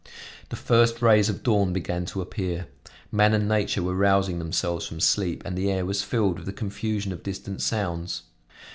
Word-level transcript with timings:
The 0.49 0.55
first 0.55 0.99
rays 1.03 1.29
of 1.29 1.43
dawn 1.43 1.73
began 1.73 2.05
to 2.07 2.21
appear: 2.21 2.65
man 3.11 3.35
and 3.35 3.47
nature 3.47 3.83
were 3.83 3.93
rousing 3.93 4.39
themselves 4.39 4.87
from 4.87 4.99
sleep 4.99 5.43
and 5.45 5.55
the 5.55 5.69
air 5.69 5.85
was 5.85 6.01
filled 6.01 6.37
with 6.37 6.47
the 6.47 6.53
confusion 6.53 7.11
of 7.13 7.21
distant 7.21 7.61
sounds. 7.61 8.23